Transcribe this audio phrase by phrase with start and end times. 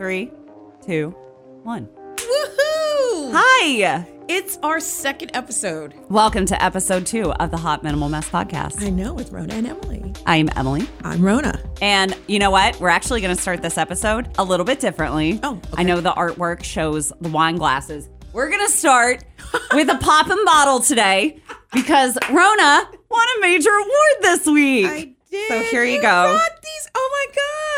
[0.00, 0.32] Three,
[0.82, 1.14] two,
[1.62, 1.86] one.
[2.16, 3.32] Woohoo!
[3.34, 4.06] Hi.
[4.28, 5.92] It's our second episode.
[6.08, 8.82] Welcome to episode two of the Hot Minimal Mess podcast.
[8.82, 10.14] I know with Rona and Emily.
[10.24, 10.88] I'm Emily.
[11.04, 11.62] I'm Rona.
[11.82, 12.80] And you know what?
[12.80, 15.38] We're actually going to start this episode a little bit differently.
[15.42, 15.68] Oh, okay.
[15.76, 18.08] I know the artwork shows the wine glasses.
[18.32, 19.22] We're going to start
[19.74, 21.42] with a pop and bottle today
[21.74, 24.86] because Rona won a major award this week.
[24.86, 25.48] I did.
[25.48, 26.40] So here you go.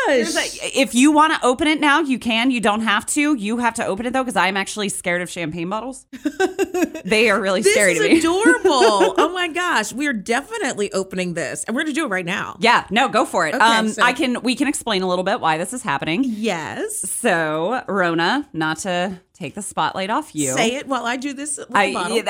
[0.07, 0.59] Gosh.
[0.61, 2.51] a- If you want to open it now, you can.
[2.51, 3.35] You don't have to.
[3.35, 6.05] You have to open it though, because I'm actually scared of champagne bottles.
[7.05, 8.19] they are really this scary is to me.
[8.19, 8.63] adorable.
[9.17, 9.93] oh my gosh.
[9.93, 11.63] We're definitely opening this.
[11.63, 12.57] And we're going to do it right now.
[12.59, 13.55] yeah, no, go for it.
[13.55, 14.41] Okay, um, so- I can.
[14.41, 16.23] We can explain a little bit why this is happening.
[16.25, 17.09] Yes.
[17.09, 20.53] So, Rona, not to take the spotlight off you.
[20.53, 22.23] Say it while I do this I, bottle.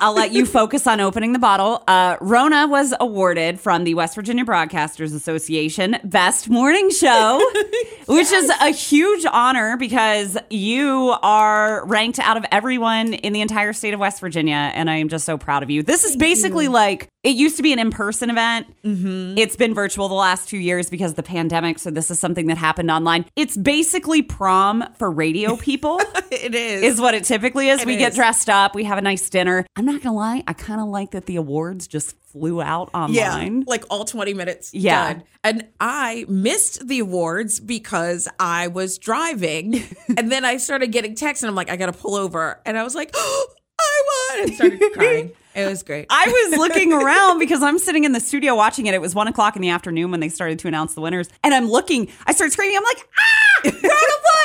[0.00, 1.84] I'll, let you focus on opening the bottle.
[1.86, 7.38] Uh, Rona was awarded from the West Virginia Broadcasters Association Best Morning Show,
[8.08, 13.72] which is a huge honor because you are ranked out of everyone in the entire
[13.72, 14.72] state of West Virginia.
[14.74, 15.84] And I am just so proud of you.
[15.84, 18.66] This is basically like it used to be an in person event.
[18.84, 19.38] Mm-hmm.
[19.38, 21.78] It's been virtual the last two years because of the pandemic.
[21.78, 23.24] So this is something that happened online.
[23.36, 26.82] It's basically prom for radio people it is.
[26.82, 27.80] is what it typically is.
[27.80, 29.66] It we get dressed up, we have a nice dinner.
[29.76, 33.32] I'm not gonna lie, I kind of like that the awards just flew out yeah,
[33.34, 33.64] online.
[33.66, 35.14] like all 20 minutes Yeah.
[35.14, 35.22] done.
[35.44, 39.82] And I missed the awards because I was driving.
[40.16, 42.60] and then I started getting texts and I'm like, I got to pull over.
[42.66, 43.46] And I was like, oh,
[43.80, 44.02] I
[44.34, 44.40] won.
[44.48, 45.32] And started crying.
[45.54, 46.06] It was great.
[46.10, 48.92] I was looking around because I'm sitting in the studio watching it.
[48.94, 51.28] It was one o'clock in the afternoon when they started to announce the winners.
[51.42, 53.70] And I'm looking, I start screaming, I'm like, ah,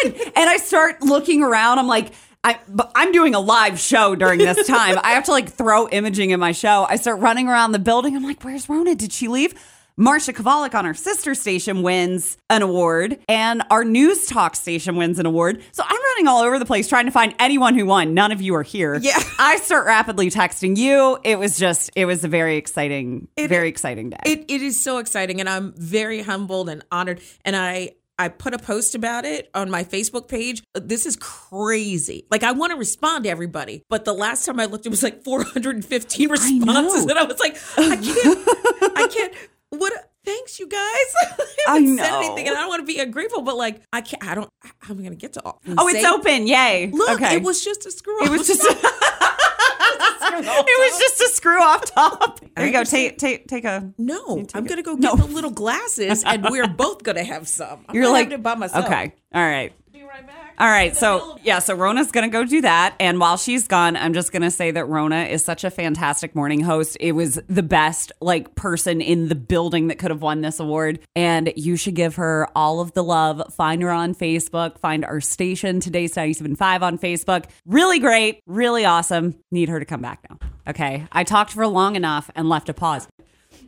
[0.03, 0.13] Won.
[0.35, 1.79] and I start looking around.
[1.79, 2.11] I'm like,
[2.43, 4.97] I, but I'm doing a live show during this time.
[5.03, 6.85] I have to like throw imaging in my show.
[6.89, 8.15] I start running around the building.
[8.15, 8.95] I'm like, where's Rona?
[8.95, 9.53] Did she leave?
[9.99, 15.19] Marsha Kavalik on our sister station wins an award, and our news talk station wins
[15.19, 15.61] an award.
[15.73, 18.15] So I'm running all over the place trying to find anyone who won.
[18.15, 18.95] None of you are here.
[18.95, 19.19] Yeah.
[19.37, 21.19] I start rapidly texting you.
[21.23, 24.17] It was just, it was a very exciting, very exciting day.
[24.25, 25.39] It, it is so exciting.
[25.39, 27.21] And I'm very humbled and honored.
[27.45, 30.61] And I, I put a post about it on my Facebook page.
[30.75, 32.27] This is crazy.
[32.29, 35.01] Like I want to respond to everybody, but the last time I looked, it was
[35.01, 37.09] like 415 responses, know.
[37.09, 39.33] and I was like, I can't, I can't.
[39.69, 39.93] What?
[40.23, 40.77] Thanks, you guys.
[40.83, 41.35] I
[41.67, 42.19] I said know.
[42.19, 44.23] anything, and I don't want to be ungrateful, but like I can't.
[44.23, 44.51] I don't.
[44.87, 45.59] I'm going to get to all?
[45.67, 46.45] oh, it's open.
[46.45, 46.91] Yay.
[46.93, 47.37] Look, okay.
[47.37, 48.23] it was just a screw.
[48.23, 48.61] It was just.
[50.33, 52.39] it was just a screw off top.
[52.55, 52.83] There you go.
[52.83, 53.91] Take take take a.
[53.97, 54.45] no.
[54.53, 55.15] I'm going to go No.
[55.15, 57.85] get the little glasses, and we're both going to have some.
[57.87, 58.85] I'm You're like it by myself.
[58.85, 59.13] Okay.
[59.33, 59.73] All right.
[60.11, 60.55] Right back.
[60.59, 60.95] All right.
[60.95, 62.95] So, yeah, so Rona's going to go do that.
[62.99, 66.35] And while she's gone, I'm just going to say that Rona is such a fantastic
[66.35, 66.97] morning host.
[66.99, 70.99] It was the best, like, person in the building that could have won this award.
[71.15, 73.53] And you should give her all of the love.
[73.53, 74.77] Find her on Facebook.
[74.79, 77.45] Find our station, Today's 975 on Facebook.
[77.65, 78.41] Really great.
[78.45, 79.35] Really awesome.
[79.49, 80.39] Need her to come back now.
[80.67, 81.07] Okay.
[81.13, 83.07] I talked for long enough and left a pause.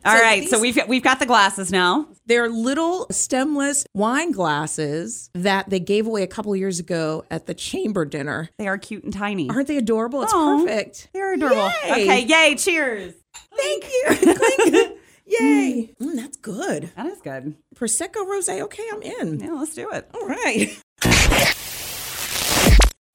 [0.04, 0.40] All So right.
[0.42, 2.06] these- So we've got, we've got the glasses now.
[2.26, 7.54] They're little stemless wine glasses that they gave away a couple years ago at the
[7.54, 8.50] chamber dinner.
[8.58, 9.48] They are cute and tiny.
[9.50, 10.22] Aren't they adorable?
[10.22, 11.08] It's perfect.
[11.14, 11.70] They're adorable.
[11.86, 11.90] Yay.
[11.92, 12.20] Okay.
[12.26, 12.54] Yay.
[12.56, 13.14] Cheers.
[13.56, 14.98] Thank you.
[15.26, 15.94] Yay.
[16.02, 16.90] Mm, that's good.
[16.96, 17.56] That is good.
[17.74, 18.60] Prosecco rosé.
[18.62, 19.40] Okay, I'm in.
[19.40, 20.08] Yeah, let's do it.
[20.14, 20.78] All right.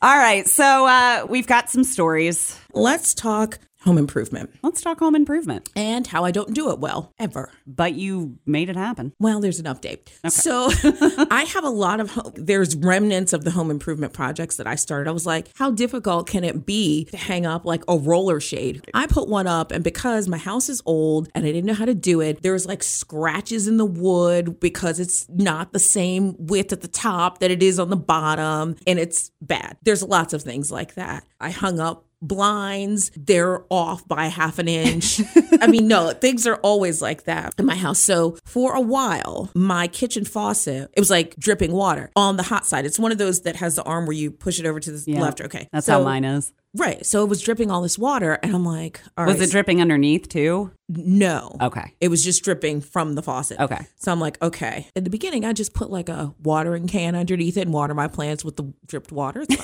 [0.02, 2.58] All right, so uh, we've got some stories.
[2.74, 5.70] Let's talk home improvement Let's talk home improvement.
[5.76, 7.50] and how I don't do it well ever.
[7.66, 9.14] But you made it happen.
[9.20, 10.10] Well, there's an update.
[10.30, 10.70] So
[11.32, 14.76] I have a lot of home, there's remnants of the home improvement projects that I
[14.76, 15.10] started.
[15.10, 18.86] I was like, how difficult can it be to hang up like a roller shade?
[18.94, 21.86] I put one up, and because my house is old and I didn't know how
[21.86, 26.36] to do it, there was like scratches in the wood because it's not the same
[26.38, 29.78] width at the top that it is on the bottom, and it's bad.
[29.84, 31.24] There's lots of things like that.
[31.40, 35.22] I hung up blinds they're off by half an inch
[35.62, 39.50] i mean no things are always like that in my house so for a while
[39.56, 43.18] my kitchen faucet it was like dripping water on the hot side it's one of
[43.18, 45.22] those that has the arm where you push it over to the Yeah.
[45.22, 46.52] left okay That's so, how mine is.
[46.76, 49.52] right so it was dripping all this water and i'm like all Was right, it
[49.52, 50.72] dripping underneath too?
[50.90, 51.94] No Okay.
[52.02, 53.60] it was just dripping from the faucet.
[53.60, 53.86] Okay.
[53.98, 54.88] So I'm like, okay.
[54.96, 58.08] At the beginning, I just put like a watering can underneath it and water my
[58.08, 59.46] plants with the dripped water.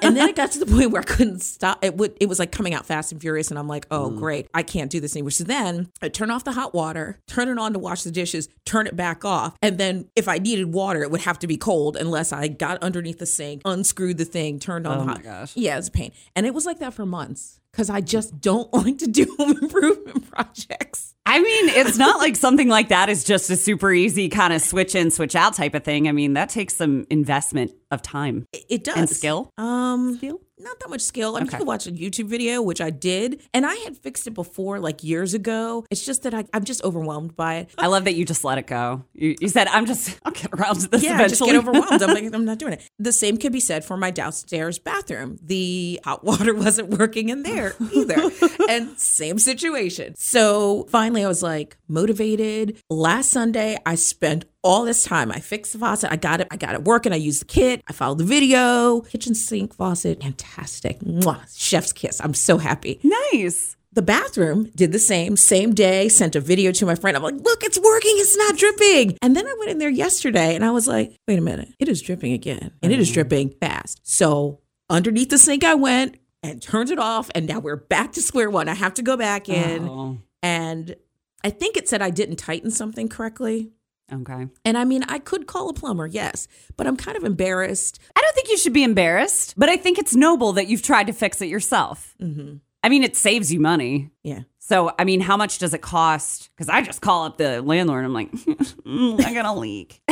[0.00, 1.84] And then it got to the point where I couldn't stop.
[1.84, 2.16] It would.
[2.20, 4.18] It was like coming out fast and furious, and I'm like, oh mm.
[4.18, 5.30] great, I can't do this anymore.
[5.32, 8.48] So then I turn off the hot water, turn it on to wash the dishes,
[8.64, 11.56] turn it back off, and then if I needed water, it would have to be
[11.56, 15.12] cold unless I got underneath the sink, unscrewed the thing, turned on Oh the my
[15.12, 15.22] hot.
[15.22, 15.56] gosh.
[15.56, 16.12] Yeah, it's a pain.
[16.36, 19.56] And it was like that for months because I just don't like to do home
[19.62, 21.14] improvement projects.
[21.26, 24.62] I mean, it's not like something like that is just a super easy kind of
[24.62, 26.08] switch in, switch out type of thing.
[26.08, 28.96] I mean, that takes some investment of time It, does.
[28.96, 29.50] and skill.
[29.58, 30.40] Um, Skill?
[30.60, 31.36] Not that much skill.
[31.36, 31.56] I mean, Okay.
[31.56, 34.78] you can watch a YouTube video, which I did, and I had fixed it before,
[34.80, 35.84] like years ago.
[35.90, 37.70] It's just that I, I'm just overwhelmed by it.
[37.78, 39.04] I love that you just let it go.
[39.14, 42.02] You, you said, "I'm just, I'll get around to this Yeah, I just get overwhelmed.
[42.02, 42.82] I'm like, I'm not doing it.
[42.98, 45.38] The same could be said for my downstairs bathroom.
[45.42, 48.30] The hot water wasn't working in there either.
[48.68, 50.14] and same situation.
[50.16, 52.80] So finally, I was like motivated.
[52.90, 55.30] Last Sunday, I spent all this time.
[55.30, 56.10] I fixed the faucet.
[56.12, 56.48] I got it.
[56.50, 57.12] I got it working.
[57.12, 57.82] I used the kit.
[57.88, 59.00] I followed the video.
[59.02, 61.00] Kitchen sink faucet, fantastic.
[61.00, 62.20] Mwah, chef's kiss.
[62.20, 63.00] I'm so happy.
[63.32, 63.76] nice.
[63.92, 67.16] The bathroom did the same, same day, sent a video to my friend.
[67.16, 68.12] I'm like, look, it's working.
[68.16, 69.16] It's not dripping.
[69.22, 71.70] And then I went in there yesterday and I was like, wait a minute.
[71.78, 72.70] It is dripping again.
[72.82, 73.14] And it is mm.
[73.14, 73.98] dripping fast.
[74.02, 74.60] So
[74.90, 77.30] underneath the sink, I went and turned it off.
[77.34, 78.68] And now we're back to square one.
[78.68, 79.88] I have to go back in.
[79.88, 80.94] Oh, And
[81.42, 83.72] I think it said I didn't tighten something correctly.
[84.12, 84.46] Okay.
[84.64, 87.98] And I mean, I could call a plumber, yes, but I'm kind of embarrassed.
[88.16, 91.06] I don't think you should be embarrassed, but I think it's noble that you've tried
[91.08, 92.14] to fix it yourself.
[92.20, 92.56] Mm-hmm.
[92.82, 94.10] I mean, it saves you money.
[94.22, 94.40] Yeah.
[94.58, 96.50] So, I mean, how much does it cost?
[96.54, 98.04] Because I just call up the landlord.
[98.04, 98.30] And I'm like,
[98.86, 100.00] "Mm, I got a leak.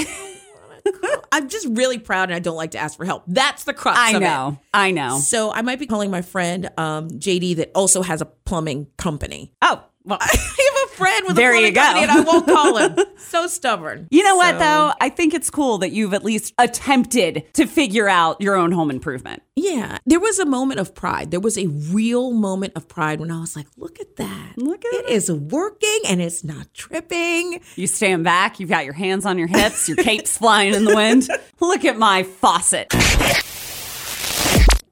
[1.32, 3.24] I'm just really proud and I don't like to ask for help.
[3.26, 4.20] That's the crux I of it.
[4.20, 4.58] know.
[4.72, 5.18] I know.
[5.18, 9.52] So I might be calling my friend um, JD that also has a plumbing company.
[9.62, 10.18] Oh, well.
[10.20, 11.80] I have a friend with There a you go.
[11.80, 12.96] and I won't call him.
[13.18, 14.08] so stubborn.
[14.10, 14.92] You know what, though?
[15.00, 18.90] I think it's cool that you've at least attempted to figure out your own home
[18.90, 19.42] improvement.
[19.56, 21.30] Yeah, there was a moment of pride.
[21.30, 24.52] There was a real moment of pride when I was like, "Look at that!
[24.56, 28.84] Look at it, it is working and it's not tripping." You stand back, you've got
[28.84, 31.28] your hands on your hips, your cape's flying in the wind.
[31.60, 32.92] Look at my faucet.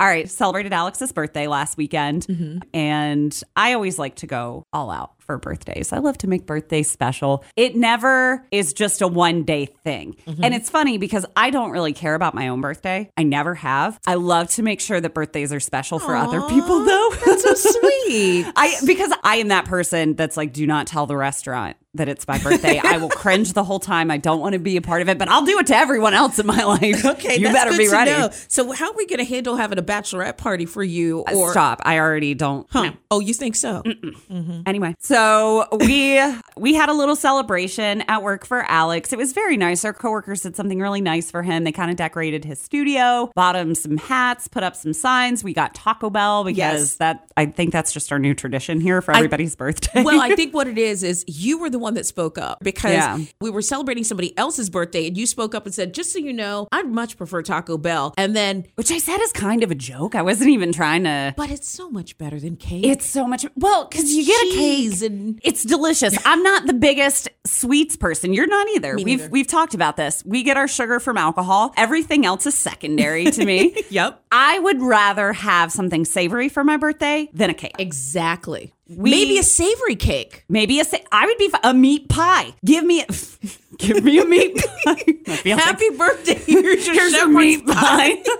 [0.05, 2.27] All right, celebrated Alex's birthday last weekend,
[2.75, 5.95] and I always like to go all out for birthdays.
[5.95, 7.43] I love to make birthdays special.
[7.56, 10.15] It never is just a one day thing.
[10.27, 13.09] And it's funny because I don't really care about my own birthday.
[13.17, 13.99] I never have.
[14.06, 17.11] I love to make sure that birthdays are special for other people, though.
[17.25, 18.47] That's so sweet.
[18.56, 22.26] I because I am that person that's like, do not tell the restaurant that it's
[22.29, 22.81] my birthday.
[22.82, 24.11] I will cringe the whole time.
[24.11, 26.14] I don't want to be a part of it, but I'll do it to everyone
[26.14, 27.05] else in my life.
[27.05, 28.11] Okay, you better be ready.
[28.11, 28.31] know.
[28.49, 31.25] So, how are we going to handle having a bachelorette party for you?
[31.29, 31.81] Uh, or Stop.
[31.85, 32.67] I already don't.
[32.70, 32.93] Huh.
[33.11, 33.82] Oh, you think so?
[33.85, 34.62] Mm-hmm.
[34.67, 36.20] Anyway, so we
[36.56, 39.12] we had a little celebration at work for Alex.
[39.12, 39.85] It was very nice.
[39.85, 41.64] Our coworkers did something really nice for him.
[41.64, 45.44] They kind of decorated his studio, bought him some hats, put up some signs.
[45.44, 46.94] We got Taco Bell because Yes.
[46.96, 50.02] that I think that's just our new tradition here for everybody's birthday.
[50.02, 52.93] Well, I think what it is is you were the one that spoke up because
[52.93, 53.19] Yeah.
[53.41, 56.33] we were celebrating somebody else's birthday and you spoke up and said, just so you
[56.33, 58.13] know, I'd much prefer Taco Bell.
[58.19, 60.17] And then, which I said is kind of a joke.
[60.17, 61.33] I wasn't even trying to.
[61.37, 62.85] but it's so much better than cake.
[62.85, 65.03] It's so much well because you get a cake.
[65.03, 66.17] and It's delicious.
[66.25, 68.33] I'm not the biggest sweets person.
[68.33, 68.95] You're not either.
[68.95, 69.31] Me we've neither.
[69.31, 70.23] we've talked about this.
[70.27, 71.73] We get our sugar from alcohol.
[71.77, 73.77] Everything else is secondary to me.
[73.91, 74.25] Yep.
[74.33, 77.77] I would rather have something savory for my birthday than a cake.
[77.79, 78.74] Exactly.
[78.89, 80.45] We- Maybe a savory cake.
[80.49, 82.55] Maybe a sa- I would be fi- a meat pie.
[82.65, 83.07] Give me a,
[83.79, 84.95] give me a meat pie.
[85.37, 86.35] Feel like- Happy birthday.
[86.35, 88.17] Here's your here's a meat pie.
[88.17, 88.23] pie.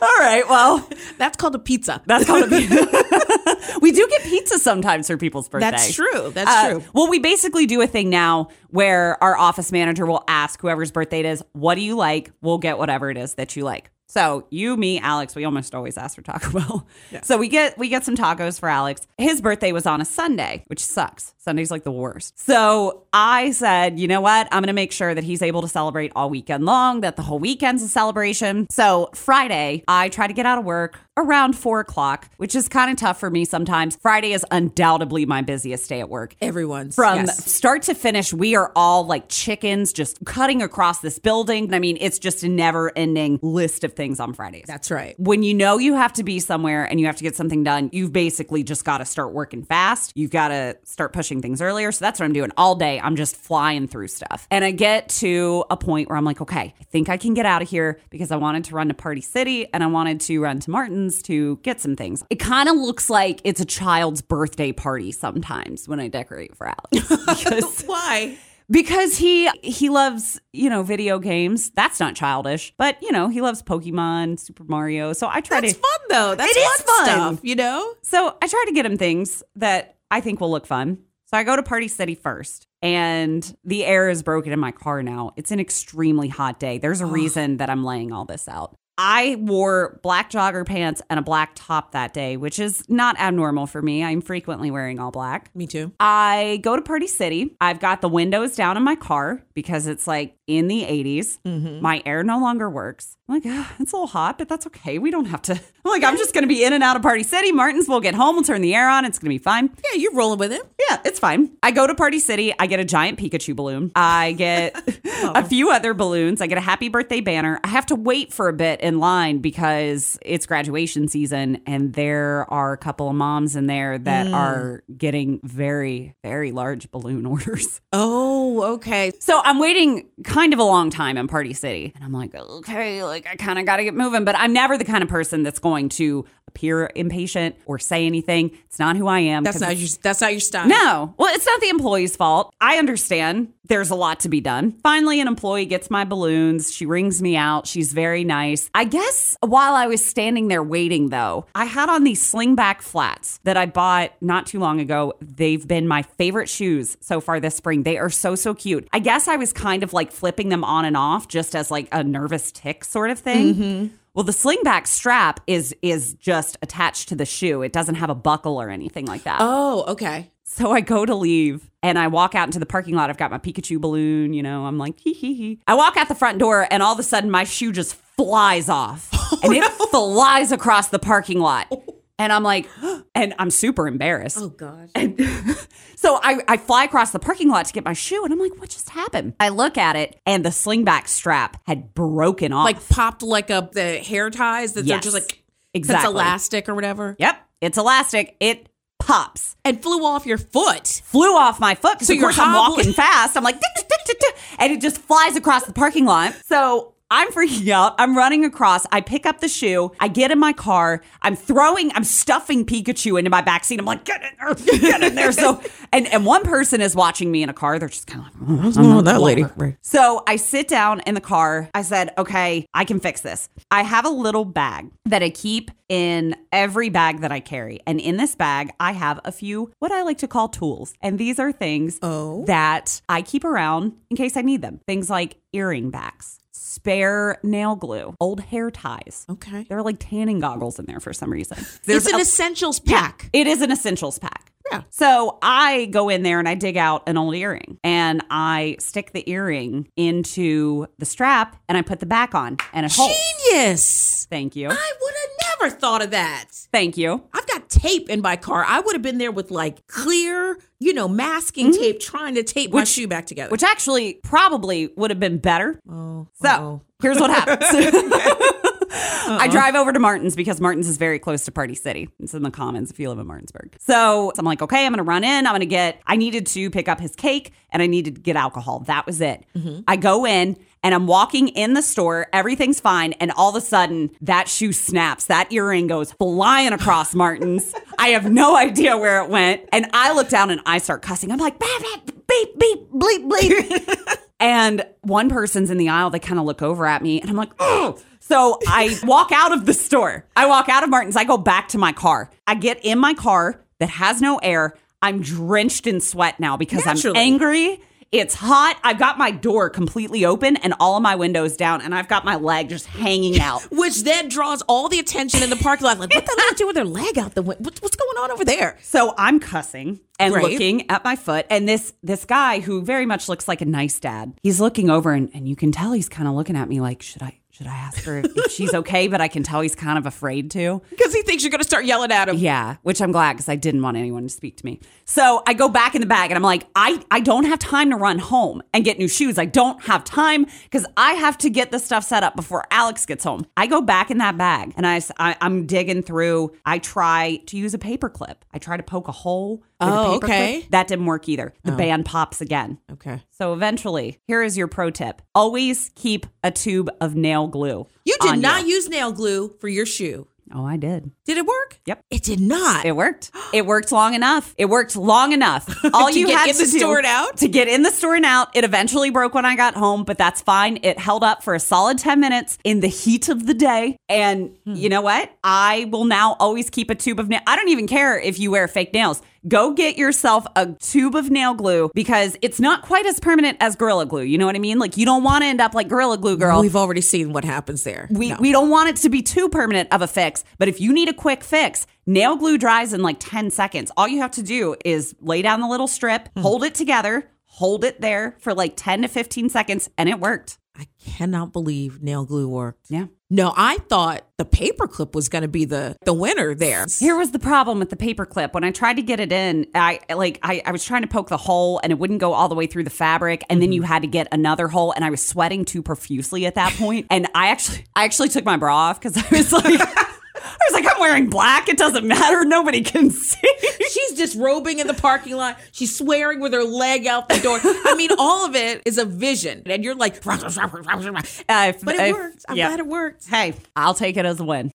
[0.00, 0.44] All right.
[0.48, 2.00] Well, That's called a pizza.
[2.06, 3.78] that's called a pizza.
[3.80, 5.70] we do get pizza sometimes for people's birthdays.
[5.72, 6.30] That's true.
[6.30, 6.84] That's Uh, true.
[6.92, 11.20] Well, we basically do a thing now where our office manager will ask whoever's birthday
[11.20, 13.90] it is, "What do you like?" We'll get whatever it is that you like.
[14.14, 16.86] So you, me, Alex, we almost always ask for Taco Bell.
[17.24, 19.08] So we get we get some tacos for Alex.
[19.18, 21.34] His birthday was on a Sunday, which sucks.
[21.36, 22.38] Sunday's like the worst.
[22.38, 24.46] So I said, you know what?
[24.52, 27.00] I'm gonna make sure that he's able to celebrate all weekend long.
[27.00, 28.68] That the whole weekend's a celebration.
[28.70, 32.90] So Friday, I try to get out of work around four o'clock, which is kind
[32.90, 33.96] of tough for me sometimes.
[33.96, 36.34] Friday is undoubtedly my busiest day at work.
[36.40, 36.94] Everyone's.
[36.94, 37.52] From yes.
[37.52, 41.72] start to finish, we are all like chickens just cutting across this building.
[41.74, 44.64] I mean, it's just a never ending list of things on Fridays.
[44.66, 45.14] That's right.
[45.18, 47.90] when you know you have to be somewhere and you have to get something done,
[47.92, 50.12] you've basically just got to start working fast.
[50.14, 51.92] You've got to start pushing things earlier.
[51.92, 53.00] So that's what I'm doing all day.
[53.00, 54.46] I'm just flying through stuff.
[54.50, 57.46] And I get to a point where I'm like, okay, I think I can get
[57.46, 60.40] out of here because I wanted to run to Party City and I wanted to
[60.40, 62.22] run to Martin's to get some things.
[62.30, 66.66] It kind of looks like it's a child's birthday party sometimes when I decorate for
[66.66, 67.82] Alex.
[67.86, 68.36] Why?
[68.70, 73.40] Because he he loves you know video games that's not childish but you know he
[73.40, 76.34] loves pokemon super mario so i try That's to fun though.
[76.34, 77.04] That's It is fun fun.
[77.36, 77.94] stuff, you know?
[78.02, 81.42] so i try to get him things that i think will look fun so i
[81.44, 85.50] go to party city first and the air is broken in my car now it's
[85.50, 89.98] an extremely hot day there's a reason that i'm laying all this out I wore
[90.02, 94.04] black jogger pants and a black top that day, which is not abnormal for me.
[94.04, 95.50] I'm frequently wearing all black.
[95.54, 95.92] Me too.
[95.98, 97.56] I go to Party City.
[97.60, 101.38] I've got the windows down in my car because it's like in the 80s.
[101.44, 101.80] Mm-hmm.
[101.80, 103.16] My air no longer works.
[103.28, 103.44] I'm like,
[103.78, 104.98] it's a little hot, but that's okay.
[104.98, 105.52] We don't have to.
[105.84, 107.52] I'm like, I'm just going to be in and out of Party City.
[107.52, 108.36] Martins will get home.
[108.36, 109.04] We'll turn the air on.
[109.04, 109.70] It's going to be fine.
[109.84, 110.62] Yeah, you're rolling with it.
[110.88, 111.52] Yeah, it's fine.
[111.62, 112.52] I go to Party City.
[112.58, 113.92] I get a giant Pikachu balloon.
[113.96, 115.42] I get a oh.
[115.42, 116.40] few other balloons.
[116.40, 117.60] I get a happy birthday banner.
[117.64, 122.44] I have to wait for a bit in line because it's graduation season and there
[122.52, 124.34] are a couple of moms in there that mm.
[124.34, 127.80] are getting very, very large balloon orders.
[127.94, 129.10] Oh, okay.
[129.20, 131.92] So I'm waiting kind of a long time in Party City.
[131.94, 134.26] And I'm like, okay, like I kind of got to get moving.
[134.26, 138.50] But I'm never the kind of person that's going to appear impatient or say anything.
[138.66, 139.44] It's not who I am.
[139.44, 140.68] That's not your that's not your style.
[140.68, 141.14] no.
[141.16, 142.54] Well, it's not the employee's fault.
[142.60, 144.72] I understand there's a lot to be done.
[144.82, 146.72] Finally, an employee gets my balloons.
[146.72, 147.66] She rings me out.
[147.66, 148.70] She's very nice.
[148.74, 153.40] I guess while I was standing there waiting, though, I had on these slingback flats
[153.44, 155.14] that I bought not too long ago.
[155.20, 157.82] They've been my favorite shoes so far this spring.
[157.82, 158.88] They are so, so cute.
[158.92, 161.88] I guess I was kind of like flipping them on and off just as like
[161.92, 163.54] a nervous tick sort of thing.
[163.54, 163.94] Mm-hmm.
[164.14, 167.62] Well, the slingback strap is is just attached to the shoe.
[167.62, 169.38] It doesn't have a buckle or anything like that.
[169.40, 170.30] Oh, okay.
[170.64, 173.10] So I go to leave and I walk out into the parking lot.
[173.10, 175.60] I've got my Pikachu balloon, you know, I'm like, hee hee hee.
[175.66, 178.68] I walk out the front door and all of a sudden my shoe just flies
[178.68, 181.66] off oh, and it flies across the parking lot.
[181.72, 181.82] Oh.
[182.20, 182.68] And I'm like,
[183.16, 184.38] and I'm super embarrassed.
[184.40, 184.90] Oh gosh.
[184.94, 185.18] And
[185.96, 188.56] so I, I fly across the parking lot to get my shoe and I'm like,
[188.60, 189.34] what just happened?
[189.40, 192.64] I look at it and the slingback strap had broken off.
[192.64, 195.44] Like popped like a the hair ties that they're just like
[195.74, 196.04] Exactly.
[196.04, 197.16] It's elastic or whatever.
[197.18, 198.36] yep, it's elastic.
[198.38, 198.68] It
[199.04, 199.56] pops.
[199.66, 200.86] And flew off your foot.
[201.04, 203.36] flew off my foot because So of you're course I'm hobbling- walking fast.
[203.36, 206.34] I'm like, "Tick, tick, tick, tick, tick," and it just flies across the parking lot.
[206.46, 207.94] So I'm freaking out.
[207.98, 208.86] I'm running across.
[208.90, 209.92] I pick up the shoe.
[210.00, 211.02] I get in my car.
[211.22, 213.78] I'm throwing, I'm stuffing Pikachu into my backseat.
[213.78, 215.30] I'm like, get in there, get in there.
[215.30, 215.60] So,
[215.92, 217.78] and, and one person is watching me in a car.
[217.78, 219.76] They're just kind of like, "Oh, wrong with that lady?" Right.
[219.82, 221.68] so I sit down in the car.
[221.74, 223.48] I said, okay, I can fix this.
[223.70, 227.78] I have a little bag that I keep in every bag that I carry.
[227.86, 230.94] And in this bag, I have a few what I like to call tools.
[231.02, 232.44] And these are things Oh.
[232.46, 234.80] that I keep around in case I need them.
[234.86, 236.38] Things like earring backs,
[236.84, 239.24] spare nail glue, old hair ties.
[239.30, 239.64] Okay.
[239.70, 241.56] There are like tanning goggles in there for some reason.
[241.86, 243.30] It's an a- essentials yeah, pack.
[243.32, 244.52] it is an essentials pack.
[244.70, 244.82] Yeah.
[244.90, 249.12] So I go in there and I dig out an old earring and I stick
[249.12, 253.14] the earring into the strap and I put the back on and it holds.
[253.48, 254.26] Genius.
[254.28, 254.68] Thank you.
[254.68, 256.46] I would have never thought of that.
[256.72, 257.22] Thank you.
[257.32, 258.64] I've got tape in my car.
[258.66, 262.72] I would have been there with like clear, you know, masking tape trying to tape
[262.72, 263.46] my shoe back together.
[263.46, 263.52] Mm-hmm.
[263.52, 265.80] Which actually probably would have been better.
[265.88, 266.82] oh, So oh.
[267.02, 267.64] here's what happens.
[268.94, 272.08] I drive over to Martin's because Martin's is very close to Party City.
[272.20, 273.76] It's in the Commons if you live in Martinsburg.
[273.80, 275.46] So I'm like, okay, I'm going to run in.
[275.46, 278.20] I'm going to get, I needed to pick up his cake and I needed to
[278.20, 278.80] get alcohol.
[278.80, 279.44] That was it.
[279.56, 279.80] Mm-hmm.
[279.88, 282.26] I go in and I'm walking in the store.
[282.32, 283.14] Everything's fine.
[283.14, 285.26] And all of a sudden, that shoe snaps.
[285.26, 287.74] That earring goes flying across Martin's.
[287.98, 289.62] I have no idea where it went.
[289.72, 291.32] And I look down and I start cussing.
[291.32, 294.16] I'm like, beep, beep, beep, beep, bleep, bleep.
[294.40, 297.36] And one person's in the aisle, they kind of look over at me and I'm
[297.36, 297.98] like, oh.
[298.26, 300.24] So I walk out of the store.
[300.34, 301.14] I walk out of Martin's.
[301.14, 302.30] I go back to my car.
[302.46, 304.74] I get in my car that has no air.
[305.02, 307.18] I'm drenched in sweat now because Naturally.
[307.20, 307.80] I'm angry.
[308.12, 308.78] It's hot.
[308.82, 312.24] I've got my door completely open and all of my windows down, and I've got
[312.24, 313.60] my leg just hanging out.
[313.72, 315.98] Which then draws all the attention in the parking lot.
[315.98, 317.62] Like, what the hell do with their leg out the window?
[317.80, 318.78] What's going on over there?
[318.82, 320.44] So I'm cussing and Right.
[320.44, 323.98] looking at my foot, and this this guy who very much looks like a nice
[323.98, 326.80] dad, he's looking over, and, and you can tell he's kind of looking at me
[326.80, 329.06] like, should I should I ask her if, she's okay?
[329.06, 330.82] But I can tell he's kind of afraid to.
[330.90, 332.36] Because he thinks you're going to start yelling at him.
[332.36, 334.80] Yeah, which I'm glad because I didn't want anyone to speak to me.
[335.04, 337.90] So I go back in the bag and I'm like, I, I don't have time
[337.90, 339.38] to run home and get new shoes.
[339.38, 343.06] I don't have time because I have to get this stuff set up before Alex
[343.06, 343.46] gets home.
[343.56, 346.56] I go back in that bag and I I'm digging through.
[346.66, 348.44] I try to use a paper clip.
[348.52, 349.62] I try to poke a hole.
[349.92, 350.60] Oh, okay.
[350.60, 350.70] Clip.
[350.70, 351.52] That didn't work either.
[351.64, 352.78] The band pops again.
[352.92, 353.22] Okay.
[353.30, 355.22] So eventually, here is your pro tip.
[355.34, 357.86] Always keep a tube of nail glue.
[358.04, 360.26] You did not use nail glue for your shoe.
[360.54, 361.10] Oh, I did.
[361.24, 361.80] Did it work?
[361.86, 362.04] Yep.
[362.10, 362.84] It did not.
[362.84, 363.30] It worked.
[363.54, 364.52] It worked long enough.
[364.58, 365.68] It worked long enough.
[365.94, 367.36] All To you get had in to the do store and out?
[367.38, 368.48] to get in the store and out.
[368.54, 370.80] It eventually broke when I got home, but that's fine.
[370.82, 373.96] It held up for a solid ten minutes in the heat of the day.
[374.08, 374.74] And Hmm.
[374.74, 375.30] you know what?
[375.44, 377.40] I will now always keep a tube of nail.
[377.46, 379.22] I don't even care if you wear fake nails.
[379.46, 383.76] Go get yourself a tube of nail glue because it's not quite as permanent as
[383.76, 384.22] Gorilla Glue.
[384.22, 384.78] You know what I mean?
[384.78, 386.60] Like you don't want to end up like Gorilla Glue girl.
[386.60, 388.08] We've already seen what happens there.
[388.10, 388.36] We, No.
[388.40, 391.08] we don't want it to be too permanent of a fix, but if you need
[391.08, 393.90] a quick fix, nail glue dries in like 10 seconds.
[393.96, 396.40] All you have to do is lay down the little strip, Hmm.
[396.42, 400.58] hold it together, hold it there for like 10 to 15 seconds, and it worked.
[400.76, 402.86] I cannot believe nail glue worked.
[402.88, 403.04] Yeah.
[403.34, 406.86] No, I thought the paperclip was going to be the the winner there.
[407.00, 408.54] Here was the problem with the paperclip.
[408.54, 411.30] When I tried to get it in, I like I, I was trying to poke
[411.30, 413.42] the hole and it wouldn't go all the way through the fabric.
[413.50, 413.88] And then you mm-hmm.
[413.88, 417.08] had to get another hole and I was sweating too profusely at that point.
[417.10, 419.80] And I actually I actually took my bra off because I was like
[420.44, 421.68] I was like, I'm wearing black.
[421.68, 422.44] It doesn't matter.
[422.44, 423.48] Nobody can see.
[423.90, 425.58] She's disrobing in the parking lot.
[425.72, 427.58] She's swearing with her leg out the door.
[427.62, 432.00] I mean, all of it is a vision, and you're like, Uh, if- but it
[432.00, 432.44] if- worked.
[432.48, 432.68] I'm yeah.
[432.68, 433.26] glad it worked.
[433.26, 434.72] Hey, I'll take it as a win.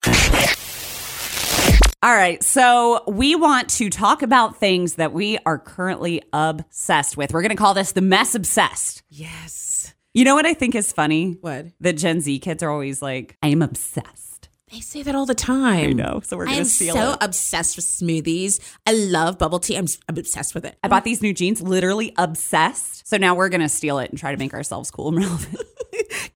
[2.02, 7.34] All right, so we want to talk about things that we are currently obsessed with.
[7.34, 9.04] We're going to call this the mess obsessed.
[9.10, 9.94] Yes.
[10.14, 11.38] You know what I think is funny?
[11.42, 11.66] What?
[11.82, 14.29] The Gen Z kids are always like, I am obsessed.
[14.72, 15.90] They say that all the time.
[15.90, 17.04] I know, so we're going to steal so it.
[17.04, 18.60] I'm so obsessed with smoothies.
[18.86, 19.76] I love bubble tea.
[19.76, 20.78] I'm, I'm obsessed with it.
[20.84, 23.08] I bought these new jeans, literally obsessed.
[23.08, 25.64] So now we're going to steal it and try to make ourselves cool and relevant.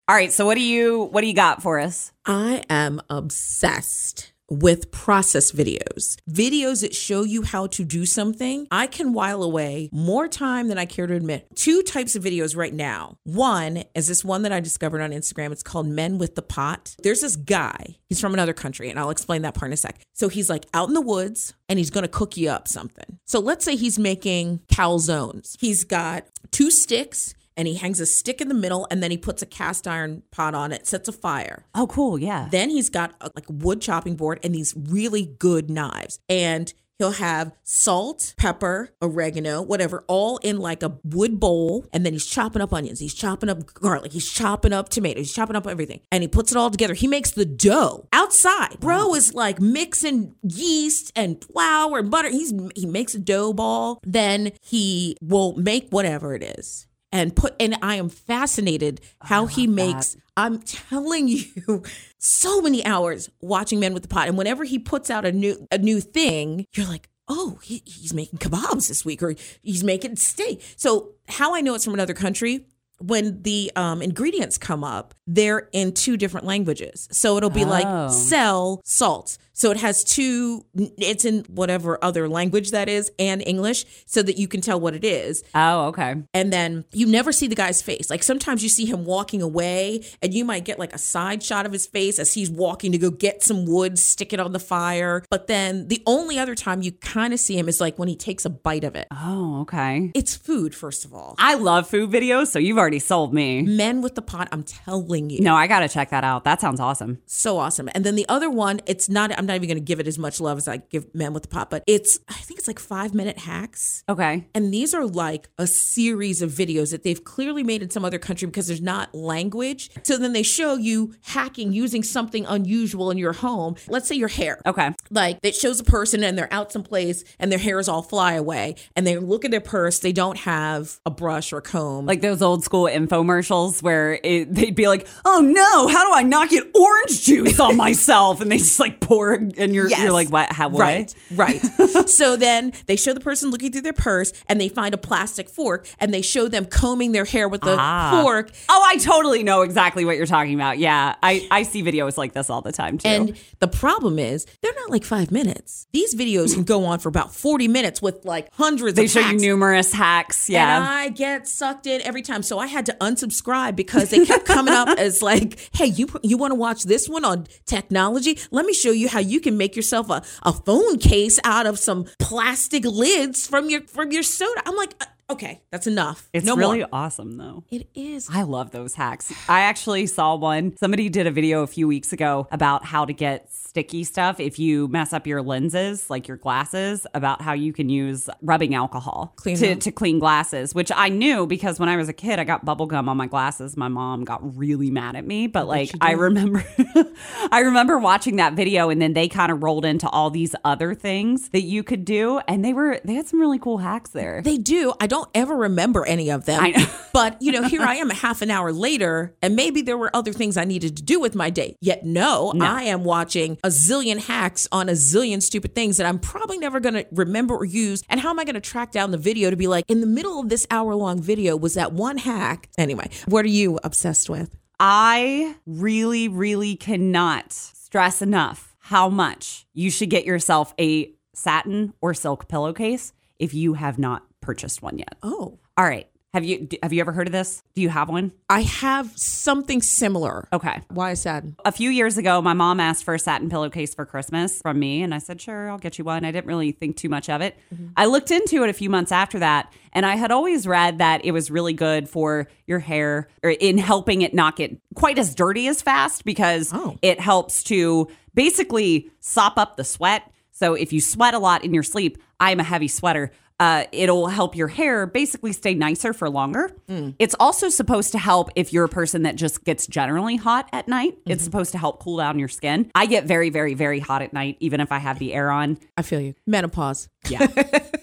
[0.08, 2.12] All right, so what do you what do you got for us?
[2.26, 6.18] I am obsessed with process videos.
[6.30, 8.68] Videos that show you how to do something.
[8.72, 11.48] I can while away more time than I care to admit.
[11.56, 13.18] Two types of videos right now.
[13.24, 15.52] One is this one that I discovered on Instagram.
[15.52, 16.96] It's called Men with the Pot.
[17.04, 20.00] There's this guy, he's from another country, and I'll explain that part in a sec.
[20.14, 23.20] So he's like out in the woods and he's gonna cook you up something.
[23.26, 25.58] So let's say he's making calzones.
[25.60, 29.18] He's got two sticks and he hangs a stick in the middle and then he
[29.18, 31.66] puts a cast iron pot on it, sets a fire.
[31.76, 32.48] Oh, cool, yeah.
[32.52, 36.20] Then he's got uh, a, like wood chopping board and these really good knives.
[36.30, 41.86] And he'll have salt, pepper, oregano, whatever, all in like a wood bowl.
[41.92, 43.00] And then he's chopping up onions.
[43.00, 44.14] He's chopping up garlic.
[44.14, 45.28] He's chopping up tomatoes.
[45.28, 46.02] He's chopping up everything.
[46.12, 46.94] And he puts it all together.
[46.94, 48.80] He makes the dough outside.
[48.80, 52.30] Bro is like mixing yeast and flour and butter.
[52.30, 54.00] He's he makes a dough ball.
[54.06, 59.68] Then he will make whatever it is and put and I am fascinated how he
[59.68, 61.84] makes I'm telling you
[62.18, 64.28] so many hours watching Men with the Pot.
[64.28, 68.14] And whenever he puts out a new a new thing you're like oh he, he's
[68.14, 70.62] making kebabs this week or he's making steak.
[70.76, 72.66] So how I know it's from another country
[73.00, 77.08] when the um, ingredients come up they're in two different languages.
[77.12, 77.68] So it'll be Oh.
[77.70, 80.66] like sell salt so it has two
[80.98, 84.94] it's in whatever other language that is and English so that you can tell what
[84.96, 86.16] it is Oh, okay.
[86.34, 88.10] and then you never see the guy's face.
[88.10, 91.66] Like sometimes you see him walking away, and you might get like a side shot
[91.66, 94.60] of his face as he's walking to go get some wood, stick it on the
[94.60, 95.24] fire.
[95.30, 98.16] But then the only other time you kind of see him is like when he
[98.16, 99.08] takes a bite of it.
[99.12, 100.12] Oh, okay.
[100.16, 101.36] It's food, first of all.
[101.38, 103.62] I love food videos, so you've already sold me.
[103.64, 105.42] Men with the pot, I'm telling you.
[105.42, 106.44] No, I got to check that out.
[106.44, 107.20] That sounds awesome.
[107.26, 107.90] So awesome.
[107.94, 110.18] And then the other one, it's not, I'm not even going to give it as
[110.18, 112.80] much love as I give Men with the Pot, but it's, I think it's like
[112.80, 114.04] five minute hacks.
[114.08, 114.48] Okay.
[114.54, 118.20] And these are like a series of videos that they've clearly made in some other
[118.20, 119.90] country because there's not language.
[120.04, 123.76] So then they show you hacking using something unusual in your home.
[123.88, 124.60] Let's say your hair.
[124.66, 124.92] Okay.
[125.10, 128.34] Like it shows a person and they're out someplace and their hair is all fly
[128.34, 130.00] away and they look at their purse.
[130.00, 132.06] They don't have a brush or comb.
[132.06, 136.24] Like those old school infomercials where it, they'd be like, "Oh no, how do I
[136.24, 140.02] not get orange juice on myself?" And they just like pour, and you're Yes.
[140.02, 140.52] you're like, "What?
[140.52, 140.70] How?
[140.70, 141.62] What?" Right, right.
[142.10, 145.50] so then they show the person looking through their purse and they find a plastic
[145.50, 148.22] fork and they show them combing their hair with the Ah.
[148.22, 150.78] fork Oh, I totally know exactly what you're talking about.
[150.80, 153.08] Yeah, I I see videos like this all the time too.
[153.10, 155.88] And the problem is, they're not like five minutes.
[155.94, 159.38] These videos can go on for about 40 minutes with like hundreds they show you
[159.38, 160.48] numerous hacks.
[160.50, 160.86] And Yeah.
[160.90, 162.44] I get sucked in every time.
[162.44, 166.38] So I had to unsubscribe because they kept coming up as like, hey, you you
[166.38, 168.38] want to watch this one on technology?
[168.52, 171.80] Let me show you how you can make yourself a, a phone case out of
[171.80, 174.62] some plastic lids from your from your soda.
[174.66, 176.30] I'm like, uh, okay, that's enough.
[176.34, 176.90] it's no really more.
[176.92, 177.64] awesome though.
[177.72, 178.30] It is.
[178.32, 179.34] I love those hacks.
[179.50, 180.76] I actually saw one.
[180.78, 184.60] Somebody did a video a few weeks ago about how to get sticky stuff if
[184.60, 189.34] you mess up your lenses, like your glasses, about how you can use rubbing alcohol
[189.36, 192.44] Clean to, to clean glasses, which I knew because when I was a kid, I
[192.44, 193.76] got bubble gum on my glasses.
[193.76, 196.64] My mom got really mad at me, but like I remember
[197.52, 200.94] I remember watching that video and then they kind of rolled into all these other
[200.94, 204.44] things that you could do and they were they had some really cool hacks there.
[204.44, 204.94] They do.
[205.02, 206.64] I don't ever remember any of them.
[206.64, 206.86] I know.
[207.14, 210.14] But, you know, here I am a half an hour later, and maybe there were
[210.16, 211.76] other things I needed to do with my day.
[211.80, 216.20] Yet, no, I am watching a zillion hacks on a zillion stupid things that I'm
[216.20, 218.04] probably never going to remember or use.
[218.10, 220.08] And how am I going to track down the video to be like, in the
[220.08, 222.70] middle of this hour long video was that one hack?
[222.78, 224.56] Anyway, what are you obsessed with?
[224.80, 232.14] I really, really cannot stress enough how much you should get yourself a satin or
[232.14, 235.16] silk pillowcase if you have not purchased one yet.
[235.24, 236.08] Oh, All right.
[236.34, 237.62] Have you have you ever heard of this?
[237.76, 238.32] Do you have one?
[238.50, 240.48] I have something similar.
[240.52, 240.82] Okay.
[240.90, 241.44] Why is that?
[241.64, 245.04] A few years ago, my mom asked for a satin pillowcase for Christmas from me,
[245.04, 247.42] and I said, "Sure, I'll get you one." I didn't really think too much of
[247.42, 247.56] it.
[247.72, 247.90] Mm-hmm.
[247.96, 251.24] I looked into it a few months after that, and I had always read that
[251.24, 255.36] it was really good for your hair or in helping it not get quite as
[255.36, 256.98] dirty as fast because Oh.
[257.04, 260.24] it helps to basically sop up the sweat.
[260.52, 263.32] So if you sweat a lot in your sleep, I'm a heavy sweater.
[263.60, 266.72] Uh, it'll help your hair basically stay nicer for longer.
[267.20, 270.88] It's also supposed to help if you're a person that just gets generally hot at
[270.88, 271.18] night.
[271.26, 272.92] It's supposed to help cool down your skin.
[272.96, 275.78] I get very, very, very hot at night, even if I have the air on.
[275.98, 276.36] I feel you.
[276.46, 277.10] Menopause.
[277.30, 277.48] Yeah.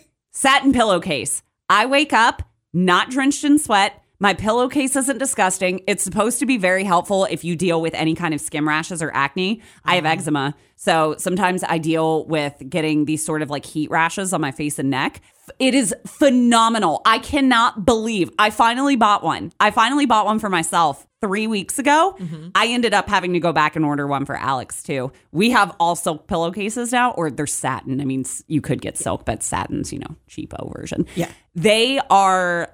[0.31, 1.43] Satin pillowcase.
[1.69, 4.03] I wake up not drenched in sweat.
[4.23, 5.83] My pillowcase isn't disgusting.
[5.87, 9.03] It's supposed to be very helpful if you deal with any kind of skin rashes
[9.03, 9.63] or acne.
[9.83, 10.13] I have uh-huh.
[10.13, 10.55] eczema.
[10.77, 14.79] So sometimes I deal with getting these sort of like heat rashes on my face
[14.79, 15.23] and neck.
[15.59, 17.01] It is phenomenal.
[17.07, 19.53] I cannot believe I finally bought one.
[19.59, 22.15] I finally bought one for myself three weeks ago.
[22.19, 22.49] Mm-hmm.
[22.55, 25.13] I ended up having to go back and order one for Alex too.
[25.33, 28.01] We have all silk pillowcases now, or they're satin.
[28.01, 31.07] I mean, you could get silk, but satin's, you know, cheapo version.
[31.15, 31.31] Yeah.
[31.55, 32.71] They are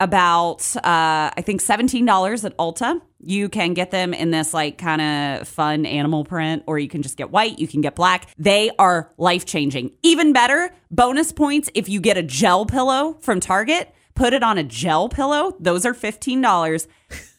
[0.00, 3.00] about uh I think $17 at Ulta.
[3.20, 7.02] You can get them in this like kind of fun animal print or you can
[7.02, 8.28] just get white, you can get black.
[8.38, 9.92] They are life-changing.
[10.02, 14.56] Even better, bonus points if you get a gel pillow from Target, put it on
[14.56, 15.56] a gel pillow.
[15.58, 16.86] Those are $15.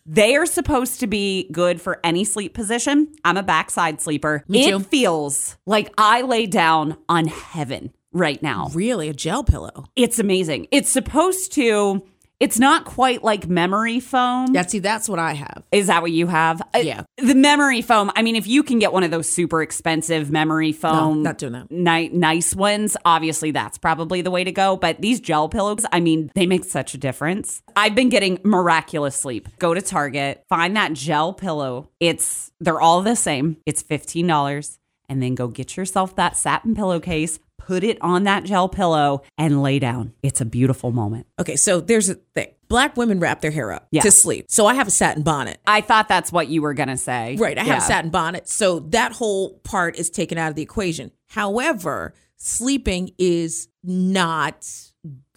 [0.06, 3.14] They are supposed to be good for any sleep position.
[3.24, 4.44] I'm a backside sleeper.
[4.48, 4.80] Me it too.
[4.80, 8.70] feels like I lay down on heaven right now.
[8.74, 9.86] Really, a gel pillow.
[9.96, 10.68] It's amazing.
[10.72, 12.04] It's supposed to,
[12.40, 14.54] it's not quite like memory foam.
[14.54, 15.64] Yeah, see, that's what I have.
[15.72, 16.62] Is that what you have?
[16.74, 17.04] Uh, Yeah.
[17.18, 18.12] The memory foam.
[18.16, 21.52] I mean, if you can get one of those super expensive memory foam, not doing
[21.54, 21.70] that.
[21.70, 24.78] Ni- nice ones, obviously that's probably the way to go.
[24.78, 27.62] But these gel pillows, I mean, they make such a difference.
[27.76, 29.50] I've been getting miraculous sleep.
[29.60, 31.90] Go to Target, find that gel pillow.
[32.00, 33.58] It's, they're all the same.
[33.66, 34.78] It's $15.
[35.10, 39.62] And then go get yourself that satin pillowcase, put it on that gel pillow, and
[39.62, 40.14] lay down.
[40.24, 41.28] It's a beautiful moment.
[41.40, 42.48] Okay, so there's a thing.
[42.68, 44.02] Black women wrap their hair up Yeah.
[44.02, 44.46] to sleep.
[44.50, 45.60] So I have a satin bonnet.
[45.68, 47.36] I thought that's what you were going to say.
[47.38, 48.48] Right, I have a satin bonnet.
[48.48, 51.12] So that whole part is taken out of the equation.
[51.28, 54.68] However, sleeping is not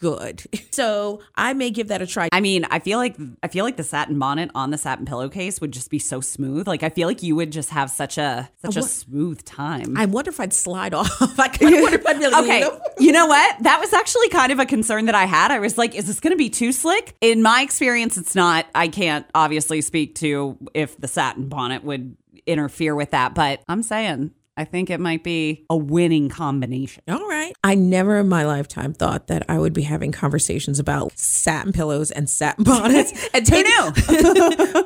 [0.02, 0.42] good.
[0.72, 2.30] So I may give that a try.
[2.32, 5.60] I mean, I feel like I feel like the satin bonnet on the satin pillowcase
[5.60, 6.66] would just be so smooth.
[6.66, 9.94] Like I feel like you would just have such a such a smooth time.
[9.98, 11.38] I wonder if I'd slide off.
[11.38, 12.80] I kind of wonder if I'd be like, okay, you know?
[12.98, 13.62] you know what?
[13.64, 15.50] That was actually kind of a concern that I had.
[15.50, 17.14] I was like, is this going to be too slick?
[17.20, 18.66] In my experience, it's not.
[18.74, 23.82] I can't obviously speak to if the satin bonnet would interfere with that, but I'm
[23.82, 27.02] saying I think it might be a winning combination.
[27.08, 27.54] All right.
[27.64, 32.10] I never in my lifetime thought that I would be having conversations about satin pillows
[32.10, 33.12] and satin bonnets.
[33.34, 33.92] and Who take- knew?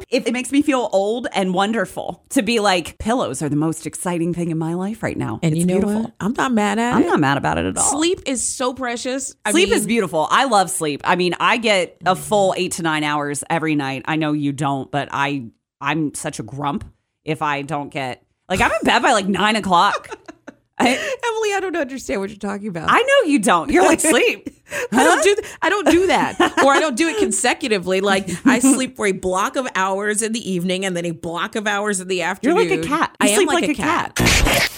[0.09, 3.87] it, it makes me feel old and wonderful to be like, pillows are the most
[3.87, 5.41] exciting thing in my life right now.
[5.43, 6.03] And It's you know beautiful.
[6.03, 6.13] what?
[6.21, 6.97] I'm not mad at it.
[6.97, 7.07] I'm it.
[7.09, 7.83] not mad about it at all.
[7.91, 9.35] Sleep is so precious.
[9.45, 10.29] I Sleep mean, is beautiful.
[10.31, 11.01] I love sleep.
[11.05, 14.03] I mean, I get a full eight to nine hours every night.
[14.05, 15.47] I know you don't, but I
[15.81, 16.85] I'm such a grump
[17.25, 20.09] if I don't get like I'm in bed by like nine o'clock.
[20.79, 22.91] I, Emily, I don't understand what you're talking about.
[22.91, 23.71] I know you don't.
[23.71, 24.51] You're like sleep.
[24.93, 28.03] I don't do th- I don't do that, or I don't do it consecutively.
[28.03, 31.57] Like I sleep for a block of hours in the evening and then a block
[31.57, 32.59] of hours in the afternoon.
[32.69, 33.17] You're like a cat.
[33.21, 34.71] I You am sleep like, a, cat.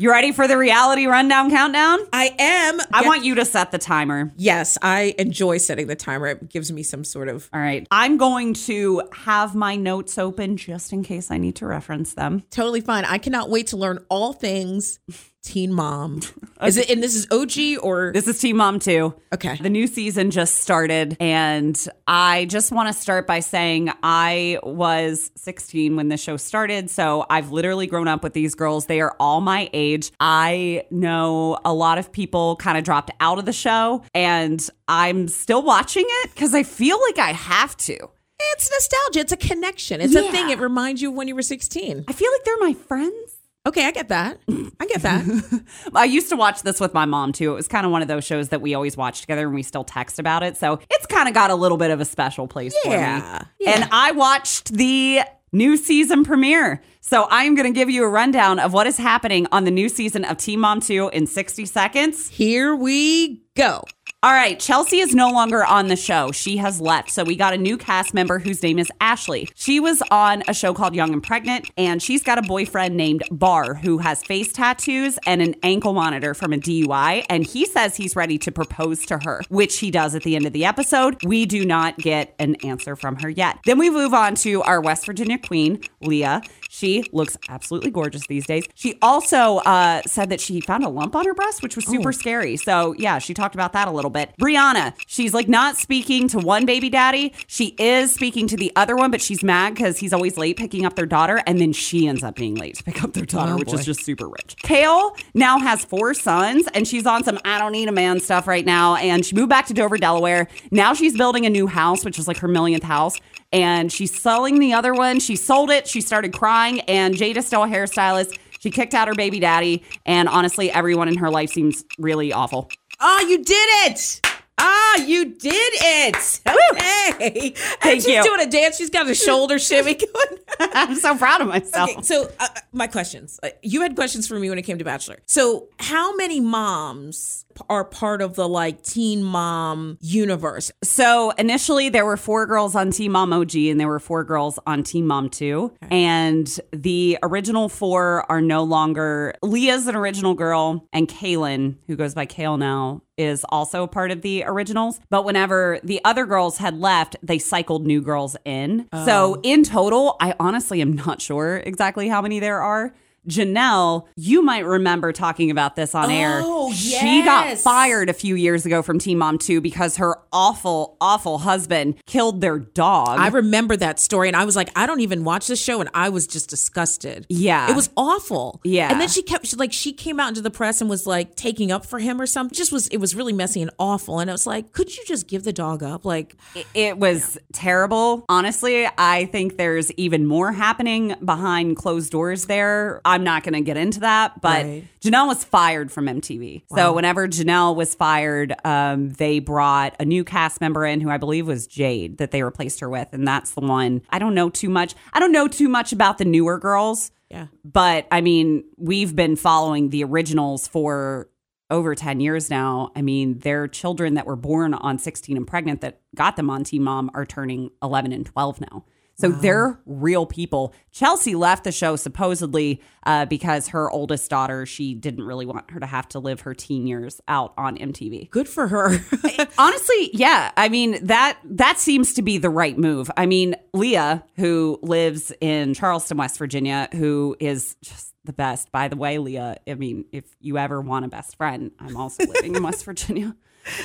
[0.00, 1.98] You ready for the reality rundown countdown?
[2.10, 2.80] I am.
[2.90, 4.32] I want you to set the timer.
[4.34, 6.28] Yes, I enjoy setting the timer.
[6.28, 7.86] It gives me some sort of All right.
[7.90, 12.44] I'm going to have my notes open just in case I need to reference them.
[12.50, 13.04] totally fine.
[13.04, 15.00] I cannot wait to learn all things
[15.42, 16.20] Teen Mom.
[16.62, 16.90] Is it?
[16.90, 19.14] And this is OG or This is Teen Mom 2.
[19.32, 19.56] okay?
[19.56, 25.30] The new season just started, and I just want to start by saying I was
[25.36, 26.90] 16 when the show started.
[26.90, 28.86] So I've literally grown up with these girls.
[28.86, 30.12] They are all my age.
[30.20, 35.26] I know a lot of people kind of dropped out of the show, and I'm
[35.28, 37.96] still watching it because I feel like I have to.
[38.38, 39.20] It's nostalgia.
[39.20, 40.00] It's a connection.
[40.02, 40.50] It's a thing.
[40.50, 42.04] It reminds you of when you were 16.
[42.06, 43.36] I feel like they're my friends.
[43.66, 44.40] Okay, I get that.
[44.80, 45.62] I get that.
[45.94, 47.52] I used to watch this with my mom too.
[47.52, 49.62] It was kind of one of those shows that we always watch together and we
[49.62, 50.56] still text about it.
[50.56, 53.46] So it's kind of got a little bit of a special place for Yeah, me.
[53.66, 53.70] yeah.
[53.72, 55.20] And I watched the
[55.52, 56.80] new season premiere.
[57.02, 59.88] So I'm going to give you a rundown of what is happening on the new
[59.90, 62.28] season of Teen Mom 2 in 60 seconds.
[62.28, 63.82] Here we go.
[64.22, 66.30] All right, Chelsea is no longer on the show.
[66.30, 67.10] She has left.
[67.10, 69.48] So we got a new cast member whose name is Ashley.
[69.54, 73.22] She was on a show called Young and Pregnant, and she's got a boyfriend named
[73.30, 77.24] Barr who has face tattoos and an ankle monitor from a DUI.
[77.30, 80.44] And he says he's ready to propose to her, which he does at the end
[80.44, 81.16] of the episode.
[81.24, 83.60] We do not get an answer from her yet.
[83.64, 86.42] Then we move on to our West Virginia queen, Leah.
[86.72, 88.64] She looks absolutely gorgeous these days.
[88.76, 92.12] She also uh, said that she found a lump on her breast, which was super
[92.12, 92.56] scary.
[92.56, 94.30] So, yeah, she talked about that a little bit.
[94.40, 97.34] Briana, she's like not speaking to one baby daddy.
[97.48, 100.86] She is speaking to the other one, but she's mad because he's always late picking
[100.86, 101.42] up their daughter.
[101.44, 103.74] And then she ends up being late to pick up their daughter, Oh, which boy.
[103.74, 104.54] is just super rich.
[104.62, 108.46] Kail now has four sons, and she's on some I don't need a man stuff
[108.46, 108.94] right now.
[108.94, 110.46] And she moved back to Dover, Delaware.
[110.70, 113.20] Now she's building a new house, which is like her millionth house.
[113.52, 115.18] And she's selling the other one.
[115.20, 115.88] She sold it.
[115.88, 117.14] She started crying, and
[117.46, 118.38] still a hairstylist.
[118.60, 122.68] She kicked out her baby daddy, and honestly, everyone in her life seems really awful.
[123.00, 124.20] Oh, you did it.
[124.62, 126.40] Ah, you did it.
[126.46, 127.50] Okay.
[127.54, 128.22] Thank and she's you.
[128.22, 128.76] doing a dance.
[128.76, 130.38] She's got a shoulder shimmy going.
[130.60, 131.90] I'm so proud of myself.
[131.90, 133.40] Okay, so uh, my questions.
[133.42, 135.16] Uh, You had questions for me when it came to Bachelor.
[135.24, 140.70] So, how many moms are part of the like teen mom universe?
[140.82, 144.58] So initially, there were four girls on Teen Mom OG, and there were four girls
[144.66, 145.72] on Teen Mom 2.
[145.90, 149.34] And the original four are no longer.
[149.42, 154.10] Leah's an original girl, and Kailyn, who goes by Kail now, is also a part
[154.10, 154.98] of the originals.
[155.10, 158.88] But whenever the other girls had left, they cycled new girls in.
[158.92, 159.40] So oh.
[159.42, 162.94] in total, I honestly am not sure exactly how many there are.
[163.28, 166.40] Jenelle, you might remember talking about this on air.
[166.42, 170.96] Oh, She got fired a few years ago from Teen Mom 2 because her awful,
[171.00, 173.18] awful husband killed their dog.
[173.18, 175.90] I remember that story, and I was like, I don't even watch this show, and
[175.94, 177.26] I was just disgusted.
[177.28, 177.70] Yeah.
[177.70, 178.60] it was awful.
[178.64, 178.90] Yeah.
[178.90, 181.36] and then she kept she, like she came out into the press and was like
[181.36, 182.54] taking up for him or something.
[182.56, 184.18] Just was it was really messy and awful.
[184.20, 186.04] And I was like, could you just give the dog up?
[186.04, 186.36] Like,
[186.74, 188.24] it was terrible.
[188.28, 193.00] Honestly, I think there's even more happening behind closed doors there.
[193.10, 194.84] I'm not going to get into that, but Right.
[195.00, 196.62] Jenelle was fired from MTV.
[196.74, 201.16] So whenever Jenelle was fired, um, they brought a new cast member in who I
[201.16, 203.08] believe was Jade that they replaced her with.
[203.12, 204.02] And that's the one.
[204.10, 204.94] I don't know too much.
[205.12, 207.10] I don't know too much about the newer girls.
[207.30, 211.28] yeah, But I mean, we've been following the originals for
[211.70, 212.90] over 10 years now.
[212.96, 216.64] I mean, their children that were born on 16 and pregnant that got them on
[216.64, 218.84] Teen Mom are turning 11 and 12 now.
[219.20, 220.74] So they're real people.
[220.92, 225.80] Chelsea left the show supposedly uh, because her oldest daughter, she didn't really want her
[225.80, 228.30] to have to live her teen years out on MTV.
[228.30, 228.98] good for her.
[229.58, 230.50] Honestly, yeah.
[230.56, 233.10] I mean that that seems to be the right move.
[233.16, 238.70] I mean, Leah, who lives in Charleston, West Virginia, who is just the best.
[238.72, 242.24] By the way, Leah, I mean, if you ever want a best friend, I'm also
[242.26, 243.36] living in West Virginia.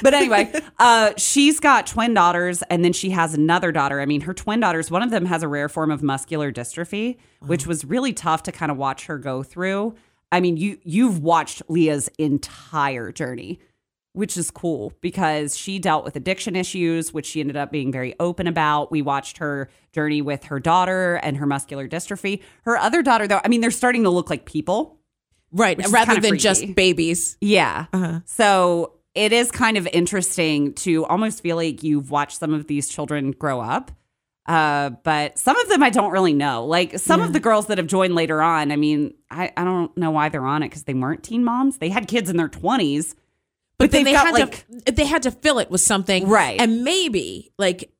[0.01, 4.01] But anyway, uh, she's got twin daughters, and then she has another daughter.
[4.01, 7.17] I mean, her twin daughters, one of them has a rare form of muscular dystrophy,
[7.39, 9.95] which was really tough to kind of watch her go through.
[10.31, 13.59] I mean, you you've watched Leah's entire journey
[14.15, 18.15] which is cool because she dealt with addiction issues, which she ended up being very
[18.19, 18.89] open about.
[18.89, 22.41] We watched her journey with her daughter and her muscular dystrophy.
[22.63, 24.99] Her other daughter, though, I mean, they're starting to look like people.
[25.51, 26.43] right, rather than freaky.
[26.43, 27.37] just babies.
[27.41, 27.87] Yeah.
[27.91, 28.21] Uh-huh.
[28.23, 32.89] So it is kind of interesting to almost feel like you've watched some of these
[32.89, 33.91] children grow up.
[34.45, 36.65] Uh, but some of them I don't really know.
[36.65, 39.95] Like some of the girls that have joined later on, I mean, I, I don't
[39.97, 41.79] know why they're on it because they weren't teen moms.
[41.79, 43.15] They had kids in their 20s.
[43.77, 46.27] But, then they've they got, had like- to they had to fill it with something,
[46.27, 46.61] Right.
[46.61, 47.91] And maybe like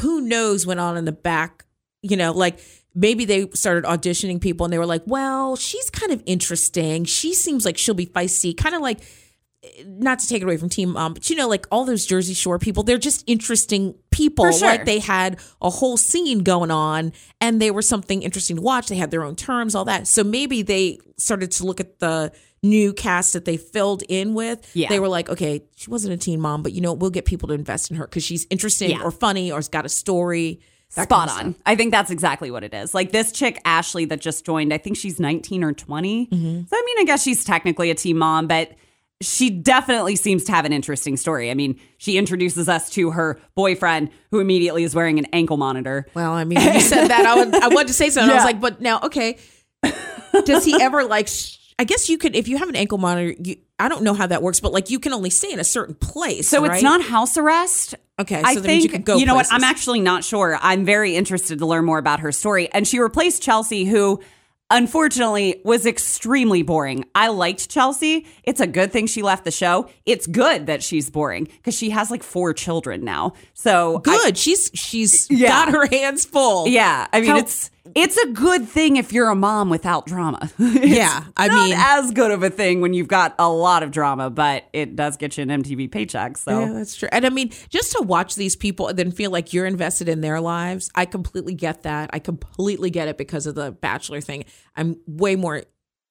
[0.00, 1.64] who knows went on in the back,
[2.02, 2.58] you know, like
[2.94, 7.04] maybe they started auditioning people and they were like, well, she's kind of interesting.
[7.04, 9.00] She seems like she'll be feisty, kind of like
[9.86, 12.34] not to take it away from Teen Mom, but you know, like all those Jersey
[12.34, 14.50] Shore people, they're just interesting people.
[14.52, 14.68] Sure.
[14.68, 18.88] Like they had a whole scene going on and they were something interesting to watch.
[18.88, 20.06] They had their own terms, all that.
[20.06, 24.70] So maybe they started to look at the new cast that they filled in with.
[24.74, 24.88] Yeah.
[24.88, 27.48] They were like, okay, she wasn't a teen mom, but you know, we'll get people
[27.48, 29.02] to invest in her because she's interesting Yeah.
[29.02, 30.60] or funny or has got a story.
[30.94, 31.62] that Spot kind of on.
[31.66, 32.94] I think that's exactly what it is.
[32.94, 36.26] Like this chick, Ashley, that just joined, I think she's 19 or 20.
[36.26, 36.60] Mm-hmm.
[36.68, 38.72] So, I mean, I guess she's technically a teen mom, but
[39.22, 41.50] she definitely seems to have an interesting story.
[41.50, 46.06] I mean, she introduces us to her boyfriend who immediately is wearing an ankle monitor.
[46.14, 48.30] Well, I mean, when you said that, I, would, I wanted to say something.
[48.30, 49.38] I was like, but now, okay.
[50.44, 51.28] Does he ever like?
[51.28, 53.34] Sh- I guess you could if you have an ankle monitor.
[53.42, 55.64] You, I don't know how that works, but like you can only stay in a
[55.64, 56.48] certain place.
[56.48, 56.74] So right?
[56.74, 57.94] it's not house arrest.
[58.20, 59.48] Okay, so I that think you can go You know what?
[59.50, 60.56] I'm actually not sure.
[60.60, 62.68] I'm very interested to learn more about her story.
[62.72, 64.20] And she replaced Chelsea, who
[64.70, 67.04] unfortunately was extremely boring.
[67.14, 68.26] I liked Chelsea.
[68.44, 69.88] It's a good thing she left the show.
[70.06, 73.32] It's good that she's boring because she has like four children now.
[73.54, 74.38] So I- good.
[74.38, 75.48] she's she's Yeah.
[75.48, 76.68] got her hands full.
[76.68, 80.50] yeah, I mean How- it's it's a good thing if you're a mom without drama.
[80.58, 83.90] Yeah, I not mean- as good of a thing when you've got a lot of
[83.90, 86.36] drama, but it does get you an MTV paycheck.
[86.38, 87.08] So Yeah, that's true.
[87.12, 90.20] And I mean, just to watch these people and then feel like you're invested in
[90.20, 92.10] their lives, I completely get that.
[92.12, 94.44] I completely get it because of the Bachelor thing.
[94.76, 95.62] I'm way more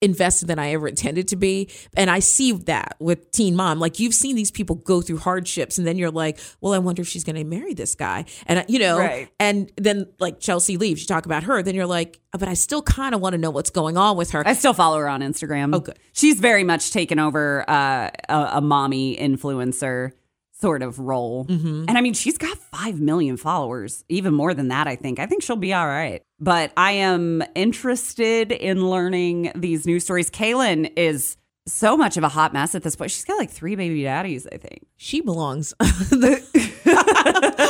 [0.04, 1.70] invested than I ever intended to be.
[1.96, 3.78] And I see that with Teen Mom.
[3.80, 7.02] Like you've seen these people go through hardships and then you're like, well, I wonder
[7.02, 8.24] if she's going to marry this guy.
[8.46, 9.28] And, you know, Right.
[9.40, 12.82] and then like Chelsea leaves, you talk about her, then you're like, but I still
[12.82, 14.46] kind of want to know what's going on with her.
[14.46, 15.74] I still follow her on Instagram.
[15.74, 15.98] Oh, good.
[16.12, 20.10] She's very much taken over uh, a, a mommy influencer
[20.60, 21.44] sort of role.
[21.46, 21.84] Mm-hmm.
[21.88, 25.18] And I mean, she's got 5 million followers, even more than that, I think.
[25.18, 26.22] I think she'll be all right.
[26.40, 30.30] But I am interested in learning these news stories.
[30.30, 31.36] Kailyn is
[31.66, 33.10] so much of a hot mess at this point.
[33.10, 34.86] She's got like three baby daddies, I think.
[34.96, 36.42] she belongs on the,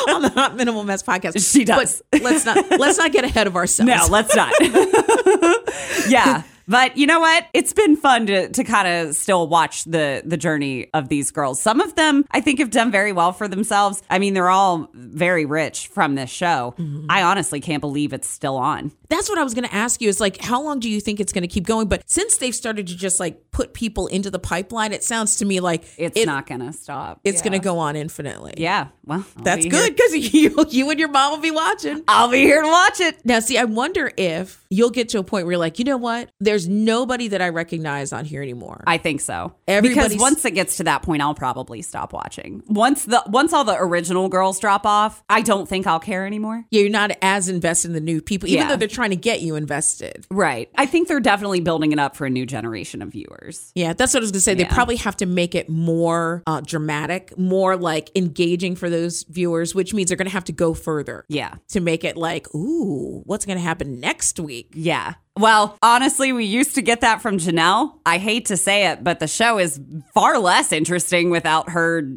[0.08, 1.52] on the Hot Minimal Mess podcast.
[1.52, 2.02] She does.
[2.10, 3.88] But let's not let's not get ahead of ourselves.
[3.88, 4.52] No, let's not.
[6.08, 6.42] yeah.
[6.66, 7.46] But you know what?
[7.52, 11.60] It's been fun to, to kind of still watch the the journey of these girls.
[11.60, 14.02] Some of them I think have done very well for themselves.
[14.10, 16.74] I mean, they're all very rich from this show.
[16.78, 17.06] Mm-hmm.
[17.08, 18.92] I honestly can't believe it's still on.
[19.08, 20.08] That's what I was going to ask you.
[20.08, 21.88] Is like, how long do you think it's going to keep going?
[21.88, 25.44] But since they've started to just like put people into the pipeline, it sounds to
[25.46, 27.20] me like It's it- not gonna stop.
[27.24, 27.44] It's Yeah.
[27.44, 28.54] going to go on infinitely.
[28.58, 28.88] Yeah.
[29.06, 32.02] Well, I'll That's be good because you you and your mom will be watching.
[32.08, 33.24] I'll be here to watch it.
[33.24, 35.96] Now, see, I wonder if you'll get to a point where you're like, you know
[35.96, 36.30] what?
[36.40, 38.82] There's nobody that I recognize on here anymore.
[38.86, 39.54] I think so.
[39.68, 42.62] Everybody's- because once it gets to that point, I'll probably stop watching.
[42.66, 46.64] Once the once all the original girls drop off, I don't think I'll care anymore.
[46.70, 48.68] yeah, you're not as invested in the new people, even Yeah.
[48.70, 50.26] though they're trying to get you invested.
[50.30, 50.68] Right.
[50.76, 53.43] I think they're definitely building it up for a new generation of viewers.
[53.74, 54.54] Yeah, that's what I was gonna say.
[54.54, 59.74] They probably have to make it more uh, dramatic, more like engaging for those viewers,
[59.74, 61.24] which means they're gonna have to go further.
[61.28, 61.54] Yeah.
[61.68, 64.70] To make it like, ooh, what's gonna happen next week?
[64.74, 65.14] Yeah.
[65.36, 67.98] Well, honestly, we used to get that from Jenelle.
[68.06, 69.80] I hate to say it, but the show is
[70.12, 72.16] far less interesting without her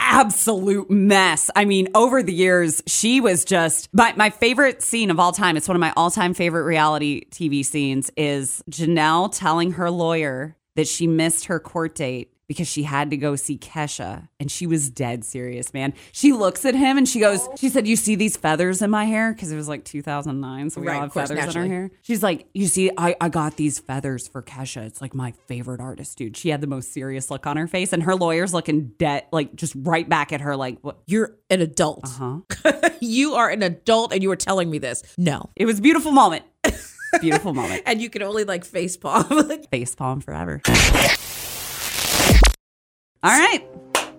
[0.00, 1.50] absolute mess.
[1.54, 5.56] I mean, over the years, she was just my, my favorite scene of all time.
[5.56, 10.56] It's one of my all time favorite reality TV scenes is Jenelle telling her lawyer
[10.78, 14.66] that she missed her court date because she had to go see Kesha and she
[14.66, 15.92] was dead serious, man.
[16.12, 19.04] She looks at him and she goes, she said, You see these feathers in my
[19.04, 19.34] hair?
[19.34, 20.70] Because it was like 2009.
[20.70, 21.68] So we Right, all have course, feathers in naturally.
[21.68, 21.90] our hair.
[22.02, 24.86] She's like, You see, I, I got these feathers for Kesha.
[24.86, 26.38] It's like my favorite artist, dude.
[26.38, 29.54] She had the most serious look on her face and her lawyer's looking dead, like
[29.54, 30.96] just right back at her, like, What?
[31.06, 32.04] You're an adult.
[32.08, 32.38] Huh?
[33.00, 35.02] you are an adult, and you were telling me this.
[35.18, 36.44] No, It was a beautiful moment.
[37.20, 37.82] beautiful moment.
[37.86, 39.26] and you can only like face palm.
[39.30, 40.60] Like, Face palm forever.
[43.22, 43.64] All right.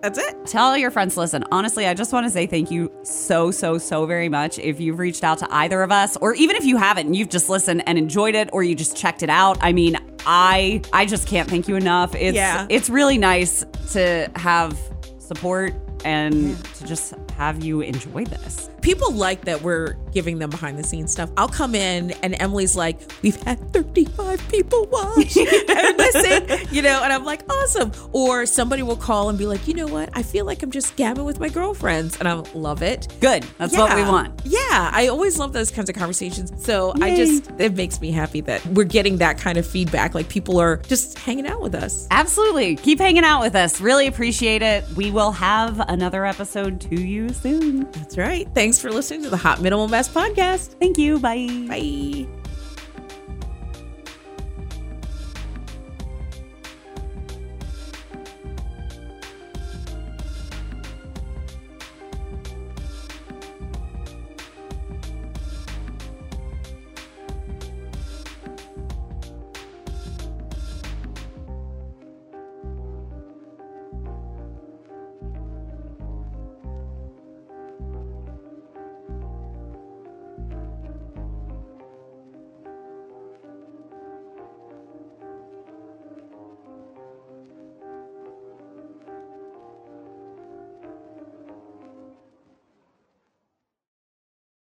[0.02, 0.46] That's it.
[0.46, 1.44] Tell your friends to listen.
[1.52, 4.58] Honestly, I just want to say thank you so, so, so very much.
[4.58, 7.30] If you've reached out to either of us, or even if you haven't and you've
[7.30, 9.58] just listened and enjoyed it, or you just checked it out.
[9.62, 12.16] I mean, I I just can't thank you enough.
[12.16, 12.66] It's Yeah.
[12.70, 14.78] it's really nice to have
[15.18, 15.74] support
[16.06, 18.69] and to just have you enjoy this.
[18.82, 21.30] People like that we're giving them behind the scenes stuff.
[21.38, 27.02] I'll come in and Emily's like, we've had 35 people watch and listen, you know,
[27.04, 27.92] and I'm like, awesome.
[28.12, 30.10] Or somebody will call and be like, you know what?
[30.14, 33.08] I feel like I'm just gabbing with my girlfriends and I love it.
[33.20, 33.44] Good.
[33.58, 34.42] That's what we want.
[34.46, 36.52] Yeah, I always love those kinds of conversations.
[36.64, 40.16] So I just, it makes me happy that we're getting that kind of feedback.
[40.16, 42.08] Like people are just hanging out with us.
[42.12, 42.76] Absolutely.
[42.76, 43.82] Keep hanging out with us.
[43.82, 44.86] Really appreciate it.
[44.96, 47.90] We will have another episode to you soon.
[47.92, 48.48] That's right.
[48.70, 50.76] Thanks for listening to the Hot Minimal Mess podcast.
[50.80, 51.18] Thank you.
[51.18, 51.48] Bye.
[51.68, 52.39] Bye.